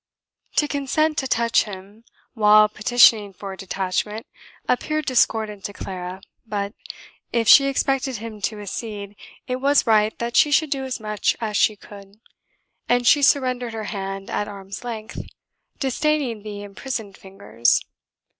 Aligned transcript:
To 0.55 0.67
consent 0.67 1.15
to 1.19 1.27
touch 1.27 1.65
him 1.65 2.05
while 2.33 2.67
petitioning 2.67 3.33
for 3.33 3.53
a 3.53 3.57
detachment, 3.57 4.25
appeared 4.67 5.05
discordant 5.05 5.63
to 5.65 5.73
Clara, 5.73 6.21
but, 6.43 6.73
if 7.31 7.47
she 7.47 7.67
expected 7.67 8.15
him 8.17 8.41
to 8.41 8.59
accede, 8.59 9.15
it 9.45 9.57
was 9.57 9.85
right 9.85 10.17
that 10.17 10.35
she 10.35 10.49
should 10.49 10.71
do 10.71 10.85
as 10.85 10.99
much 10.99 11.37
as 11.39 11.55
she 11.55 11.75
could, 11.75 12.19
and 12.89 13.05
she 13.05 13.21
surrendered 13.21 13.73
her 13.73 13.83
hand 13.93 14.31
at 14.31 14.47
arm's 14.47 14.83
length, 14.83 15.19
disdaining 15.79 16.41
the 16.41 16.63
imprisoned 16.63 17.15
fingers. 17.15 17.79